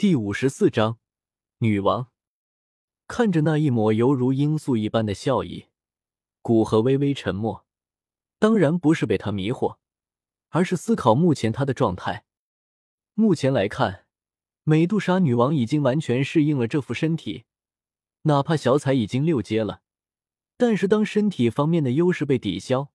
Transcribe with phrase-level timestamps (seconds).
[0.00, 0.98] 第五十四章，
[1.58, 2.08] 女王
[3.06, 5.66] 看着那一抹犹如罂粟一般的笑意，
[6.40, 7.66] 古河微微沉默。
[8.38, 9.76] 当然不是被他迷惑，
[10.48, 12.24] 而是思考目前他的状态。
[13.12, 14.06] 目前来看，
[14.64, 17.44] 美杜莎女王已经完全适应了这副身体，
[18.22, 19.82] 哪怕小彩已经六阶了，
[20.56, 22.90] 但是当身体方面的优势被抵消，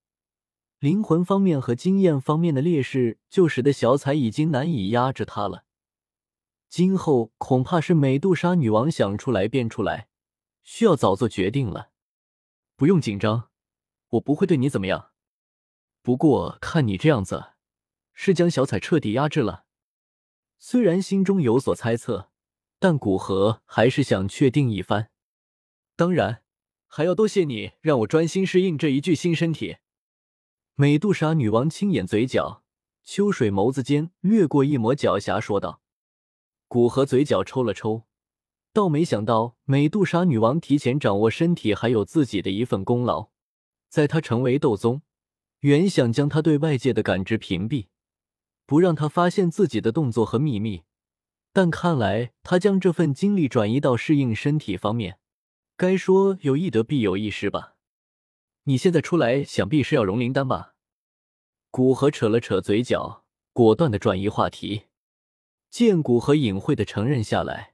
[0.80, 5.64] 灵魂方面和经验方面的劣势就使得小彩已经难以压制她了。
[6.76, 10.09] 今后恐怕是美杜莎女王想出来便出来，
[10.62, 11.91] 需要早做决定了。
[12.76, 13.49] 不用紧张，
[14.09, 15.12] 我不会对你怎么样。
[16.02, 17.54] 不过看你这样子，
[18.12, 19.68] 是将小彩彻底压制了。
[20.59, 22.30] 虽然心中有所猜测，
[22.77, 25.10] 但古河还是想确定一番。
[25.96, 26.44] 当然，
[26.88, 29.77] 还要多谢你让我专心适应这一具新身体。
[30.73, 32.66] 美杜莎女王轻掩嘴角，
[33.05, 35.82] 秋水眸子间掠过一抹狡黠，说道。
[36.75, 38.03] 古河嘴角抽了抽，
[38.73, 43.29] 倒没想到美杜莎女王提前掌握身体，还有自己的一份功劳。
[43.87, 45.01] 在她成为斗宗，
[45.62, 47.87] 原想将她对外界的感知屏蔽，
[48.65, 50.84] 不让她发现自己的动作和秘密，
[51.54, 55.17] 但看来她将这份精力转移到适应身体方面，
[55.77, 57.76] 该说有一得必有一失吧。
[58.65, 60.73] 你现在出来，想必是要融灵丹吧？
[61.71, 63.23] 古河扯了扯嘴角，
[63.54, 64.88] 果断的转移话题。
[65.75, 67.73] 见骨和隐晦的承认下来，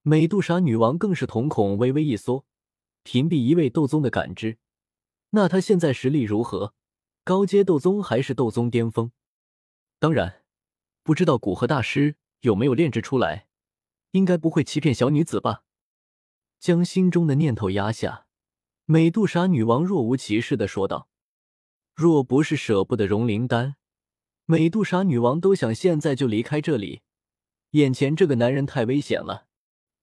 [0.00, 2.46] 美杜莎女王更是瞳孔微微一缩，
[3.02, 4.56] 屏蔽一位斗宗的感知。
[5.28, 6.72] 那她现在实力如何？
[7.22, 9.12] 高阶斗宗还是斗宗巅峰？
[9.98, 10.42] 当然，
[11.02, 13.46] 不知道古河大师有没有炼制出来，
[14.12, 15.64] 应该不会欺骗小女子吧？
[16.58, 18.24] 将心中的念头压下，
[18.86, 21.10] 美杜莎女王若无其事的说道
[21.94, 23.76] ：“若不是舍不得融灵丹，
[24.46, 27.02] 美杜莎女王都想现在就离开这里。”
[27.74, 29.46] 眼前这个男人太危险了，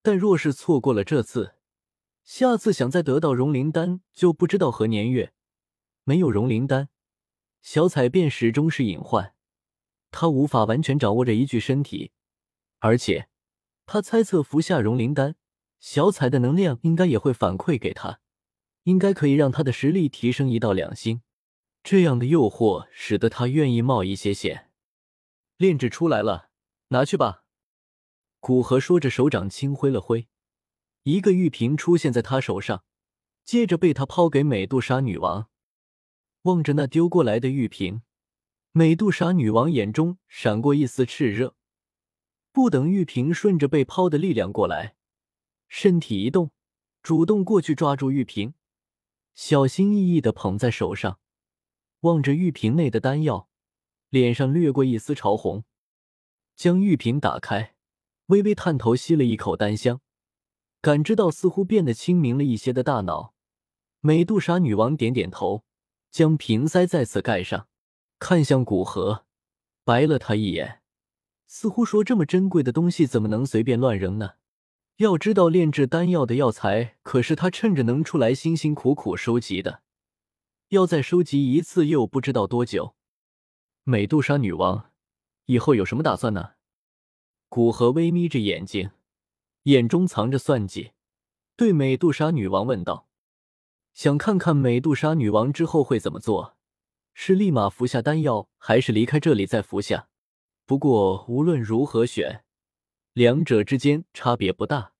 [0.02, 1.55] 但若是错过了这次，
[2.22, 5.31] 下次想再得到融灵丹就不知道何年月。
[6.03, 6.89] 没有融灵丹，
[7.61, 9.36] 小彩便始终是隐患，
[10.11, 12.11] 他无法完全掌握这一具身体。
[12.80, 13.30] 而且，
[13.86, 15.36] 他猜测服下融灵丹，
[15.80, 18.20] 小彩的能量应该也会反馈给他，
[18.83, 21.21] 应该可以让他的实力提升一到两星。
[21.81, 24.71] 这样的诱惑使得他愿意冒一些险。
[25.55, 26.49] 炼制出来了，
[26.89, 27.41] 拿去吧。
[28.42, 30.28] 古河说着，手掌轻挥了挥，
[31.04, 32.84] 一个玉瓶出现在他手上，
[33.46, 35.48] 接着被他抛给美杜莎女王。
[36.42, 38.02] 望着那丢过来的玉瓶，
[38.72, 41.56] 美杜莎女王眼中闪过一丝炽热。
[42.52, 44.96] 不等玉瓶顺着被抛的力量过来，
[45.68, 46.50] 身体一动，
[47.04, 48.56] 主动过去抓住玉瓶，
[49.36, 51.20] 小心翼翼的捧在手上，
[52.00, 53.48] 望着玉瓶内的丹药，
[54.10, 55.64] 脸上掠过一丝潮红，
[56.56, 57.76] 将玉瓶打开。
[58.31, 59.99] 微微探头吸了一口丹香，
[60.80, 63.33] 感知到似乎变得清明了一些的大脑。
[63.99, 65.65] 美杜莎女王点点头，
[66.09, 67.67] 将瓶塞再次盖上，
[68.19, 69.25] 看向古河，
[69.83, 70.81] 白了他一眼，
[71.45, 74.36] 似乎说：“这么珍贵的东西怎么能随便乱扔呢？
[74.95, 79.81] 要知道，炼制丹药的药材可是他趁着能出来辛辛苦苦收集的，
[80.69, 82.95] 要再收集一次又不知道多久。”
[83.83, 84.92] 美杜莎女王，
[85.48, 86.52] 以后有什么打算呢？
[87.54, 88.92] 古河微眯着眼睛，
[89.64, 90.94] 眼中藏着算计，
[91.58, 93.10] 对美杜莎女王问道
[93.92, 96.56] ：“想看看美杜莎女王之后会怎么做？
[97.14, 100.08] 是立马服下丹药，还是离开这里再服下？
[100.66, 102.45] 不过无论如何选，
[103.11, 104.94] 两者之间差别不大，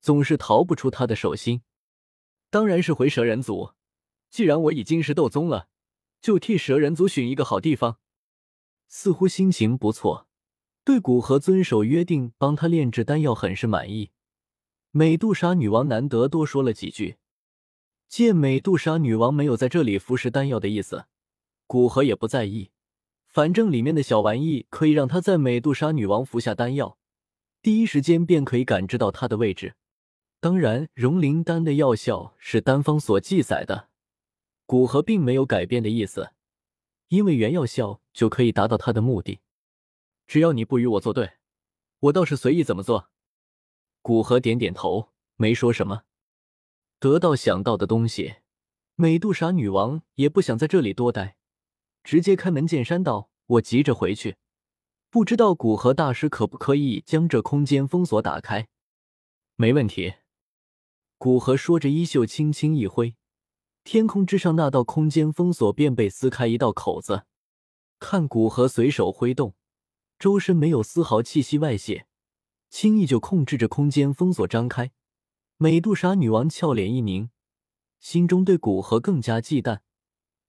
[0.00, 1.60] 总是逃不出他的手心。
[2.48, 3.72] 当然是回蛇人族。
[4.30, 5.68] 既然我已经是斗宗了，
[6.22, 7.98] 就替蛇人族寻一个好地方。
[8.88, 10.26] 似乎心情不错。”
[10.84, 14.10] 对古河遵守约定，帮他炼制丹药，很是满意。
[14.90, 17.16] 美杜莎女王难得多说了几句。
[18.06, 21.06] 见美杜莎女王没有在这里服食丹药的意思，
[21.66, 22.70] 古河也不在意，
[23.26, 26.98] 反正里面的小玩意可以让他在美杜莎女王服下丹药，
[27.62, 29.74] 第一时间便可以感知到她的位置。
[30.38, 33.88] 当然，融灵丹的药效是丹方所记载的，
[34.66, 36.32] 古河并没有改变的意思，
[37.08, 39.40] 因为原药效就可以达到他的目的。
[40.26, 41.34] 只要你不与我作对，
[42.00, 43.10] 我倒是随意怎么做。
[44.02, 46.02] 古河点点头，没说什么。
[46.98, 48.36] 得到想到的东西，
[48.94, 51.36] 美杜莎女王也不想在这里多待，
[52.02, 54.36] 直接开门见山道：“我急着回去，
[55.10, 58.68] 不知道古河大师可不可以将这空间封锁打开？”
[59.56, 60.14] 没问题。
[61.18, 63.16] 古河说着，衣袖轻轻一挥，
[63.82, 67.24] 天空之上那道空间封锁便被撕开一道口子。
[67.98, 69.54] 看古河随手挥动。
[70.18, 72.06] 周身没有丝毫气息外泄，
[72.70, 74.92] 轻易就控制着空间封锁张开。
[75.56, 77.30] 美杜莎女王俏脸一凝，
[78.00, 79.80] 心中对古河更加忌惮，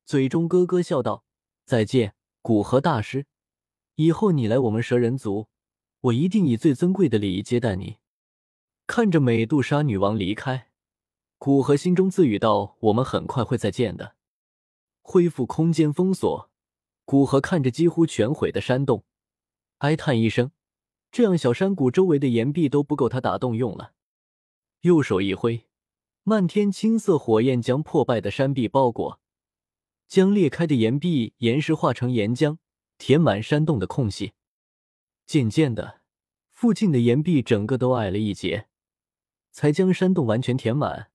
[0.04, 1.24] 嘴中咯咯笑道
[1.66, 3.28] ：“再见，古河大师，
[3.96, 5.48] 以后你来我们蛇人族，
[6.02, 7.98] 我一定以最尊贵的礼仪接待你。”
[8.88, 10.70] 看着美杜莎女王离开，
[11.38, 14.16] 古河心中自语道：“我们很快会再见的。”
[15.02, 16.50] 恢复空间封锁，
[17.04, 19.04] 古河看着几乎全毁的山洞，
[19.80, 20.52] 哀叹一声
[21.12, 23.94] ：“这样小山谷周围的岩壁都不够他打洞用了。”
[24.82, 25.68] 右手一挥，
[26.24, 29.20] 漫天青色火焰将破败的山壁包裹，
[30.08, 32.58] 将裂开的岩壁岩石化成岩浆，
[32.98, 34.34] 填满山洞的空隙。
[35.26, 36.02] 渐渐的，
[36.52, 38.68] 附近的岩壁整个都矮了一截，
[39.52, 41.12] 才将山洞完全填满。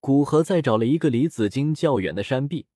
[0.00, 2.66] 古河再找了一个离紫金较远的山壁，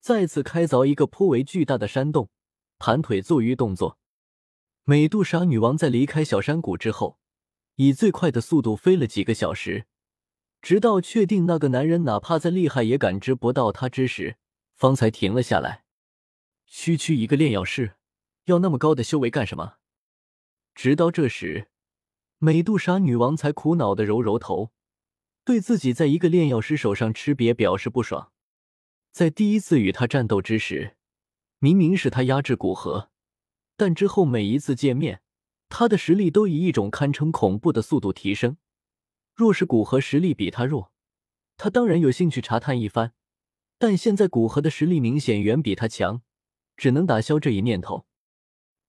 [0.00, 2.30] 再次开凿一个颇为巨大的山洞，
[2.78, 3.98] 盘腿坐于动作。
[4.84, 7.18] 美杜莎女王在离开小山谷之后。
[7.76, 9.86] 以最快的速度飞了几个小时，
[10.62, 14.36] 直到确定那个男人哪怕再厉害也感知不到她之时，
[14.76, 15.82] 方才停了下来。
[16.66, 17.94] 区区一个炼药师，
[18.44, 19.78] 要那么高的修为干什么？
[20.72, 21.68] 直到这时，
[22.38, 24.70] 美杜莎女王才苦恼的揉揉头，
[25.44, 28.30] 对自己在一个炼药师手上吃瘪表示不爽。
[29.10, 30.96] 在第一次与他战斗之时，
[31.58, 33.10] 明明是他压制古河，
[33.76, 35.20] 但之后每一次见面。
[35.68, 38.58] 他的实力都以一种堪称恐怖的速度提升。
[39.34, 40.92] 若是古河实力比他弱，
[41.56, 43.12] 他当然有兴趣查探一番。
[43.76, 46.22] 但现在古河的实力明显远比他强，
[46.76, 48.06] 只能打消这一念头。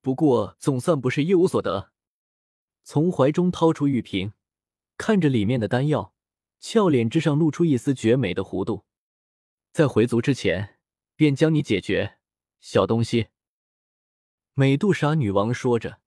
[0.02, 1.92] 不过总算不是一无所得。
[2.84, 4.34] 从怀中掏出玉瓶，
[4.96, 6.14] 看着里面的丹药，
[6.60, 8.86] 俏脸之上露出一丝绝美的弧度。
[9.72, 10.78] 在回族之前，
[11.16, 12.20] 便将你解决，
[12.62, 13.30] 小东西。
[14.58, 16.00] 美杜莎女王说着。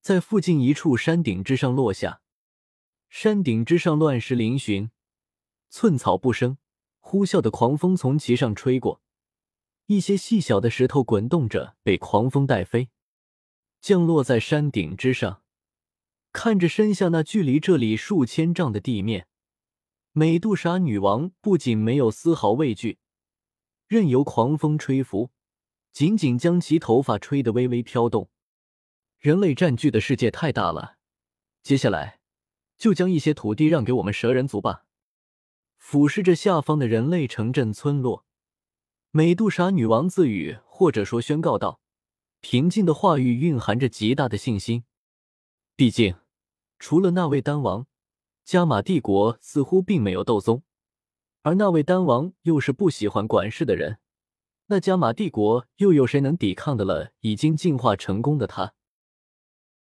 [0.00, 2.22] 在附近一处山顶之上落下，
[3.08, 4.90] 山顶之上乱石嶙峋，
[5.68, 6.56] 寸草不生。
[7.00, 9.02] 呼啸的狂风从其上吹过，
[9.86, 12.90] 一些细小的石头滚动着，被狂风带飞，
[13.80, 15.42] 降落在山顶之上。
[16.32, 19.26] 看着身下那距离这里数千丈的地面，
[20.12, 23.00] 美杜莎女王不仅没有丝毫畏惧，
[23.88, 25.30] 任由狂风吹拂，
[25.92, 28.30] 仅仅将其头发吹得微微飘动。
[29.18, 30.96] 人类占据的世界太大了，
[31.62, 32.20] 接下来
[32.76, 34.86] 就将一些土地让给我们蛇人族吧。
[35.76, 38.24] 俯视着下方的人类城镇村落，
[39.10, 41.80] 美杜莎女王自语，或者说宣告道
[42.40, 44.84] ：“平静的话语蕴含着极大的信心。
[45.74, 46.14] 毕竟，
[46.78, 47.86] 除了那位丹王，
[48.44, 50.62] 加玛帝国似乎并没有斗宗，
[51.42, 53.98] 而那位丹王又是不喜欢管事的人，
[54.70, 57.10] 那加玛帝国又有谁能抵抗的了？
[57.22, 58.72] 已经进化成功的他。”